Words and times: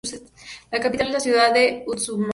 La 0.71 0.79
capital 0.79 1.09
es 1.09 1.13
la 1.13 1.19
ciudad 1.19 1.53
de 1.53 1.83
Utsunomiya. 1.85 2.29